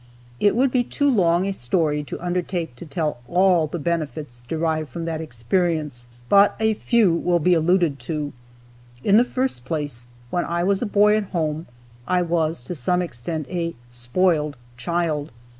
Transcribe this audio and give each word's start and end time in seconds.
It 0.39 0.55
would 0.55 0.71
be 0.71 0.83
too 0.83 1.11
long 1.11 1.45
a 1.45 1.53
story 1.53 2.03
to 2.05 2.19
undertake 2.19 2.75
to 2.77 2.87
tell 2.87 3.19
all 3.27 3.67
the 3.67 3.77
benefits 3.77 4.43
derived 4.47 4.89
from 4.89 5.05
that 5.05 5.21
experience, 5.21 6.07
but 6.27 6.55
a 6.59 6.73
few 6.73 7.13
will 7.13 7.37
be 7.37 7.53
alluded 7.53 7.99
to. 7.99 8.33
In 9.03 9.17
the 9.17 9.23
first 9.23 9.63
place, 9.63 10.07
when 10.31 10.43
I 10.43 10.63
was 10.63 10.81
a 10.81 10.87
boy 10.87 11.17
at 11.17 11.25
home, 11.29 11.67
I 12.07 12.23
was, 12.23 12.63
to 12.63 12.73
some 12.73 13.03
extent, 13.03 13.45
a 13.49 13.75
"spoiled 13.89 14.57
child." 14.75 15.31